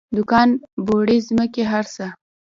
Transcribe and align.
دوکان 0.17 0.49
بوړۍ 0.85 1.17
ځمکې 1.27 1.63
هر 1.71 1.85
څه. 1.95 2.05